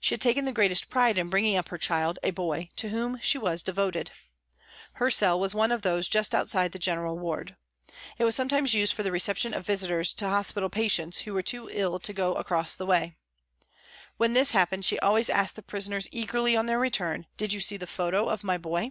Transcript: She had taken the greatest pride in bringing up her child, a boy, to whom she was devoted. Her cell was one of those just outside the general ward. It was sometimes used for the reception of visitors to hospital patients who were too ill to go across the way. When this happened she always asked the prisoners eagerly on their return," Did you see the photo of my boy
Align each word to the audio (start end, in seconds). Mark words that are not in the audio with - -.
She 0.00 0.14
had 0.14 0.20
taken 0.20 0.44
the 0.44 0.52
greatest 0.52 0.90
pride 0.90 1.16
in 1.16 1.28
bringing 1.30 1.56
up 1.56 1.68
her 1.68 1.78
child, 1.78 2.18
a 2.24 2.32
boy, 2.32 2.70
to 2.74 2.88
whom 2.88 3.20
she 3.22 3.38
was 3.38 3.62
devoted. 3.62 4.10
Her 4.94 5.08
cell 5.08 5.38
was 5.38 5.54
one 5.54 5.70
of 5.70 5.82
those 5.82 6.08
just 6.08 6.34
outside 6.34 6.72
the 6.72 6.80
general 6.80 7.16
ward. 7.16 7.54
It 8.18 8.24
was 8.24 8.34
sometimes 8.34 8.74
used 8.74 8.92
for 8.92 9.04
the 9.04 9.12
reception 9.12 9.54
of 9.54 9.64
visitors 9.64 10.12
to 10.14 10.28
hospital 10.28 10.68
patients 10.68 11.20
who 11.20 11.32
were 11.32 11.42
too 11.42 11.68
ill 11.72 12.00
to 12.00 12.12
go 12.12 12.34
across 12.34 12.74
the 12.74 12.86
way. 12.86 13.14
When 14.16 14.32
this 14.34 14.50
happened 14.50 14.84
she 14.84 14.98
always 14.98 15.30
asked 15.30 15.54
the 15.54 15.62
prisoners 15.62 16.08
eagerly 16.10 16.56
on 16.56 16.66
their 16.66 16.80
return," 16.80 17.26
Did 17.36 17.52
you 17.52 17.60
see 17.60 17.76
the 17.76 17.86
photo 17.86 18.26
of 18.28 18.42
my 18.42 18.58
boy 18.58 18.90